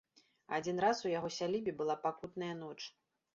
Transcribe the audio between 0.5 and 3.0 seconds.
Адзін раз у яго сялібе была пакутная ноч.